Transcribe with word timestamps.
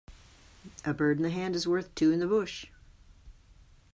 A 0.83 0.95
bird 0.95 1.17
in 1.17 1.21
the 1.23 1.29
hand 1.29 1.55
is 1.55 1.67
worth 1.67 1.93
two 1.93 2.09
in 2.11 2.17
the 2.19 2.25
bush. 2.25 2.65